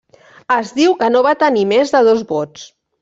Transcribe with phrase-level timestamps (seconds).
[0.53, 2.65] Es diu que no va tenir més de dos vots.